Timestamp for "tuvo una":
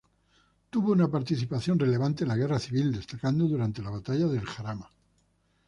0.71-1.07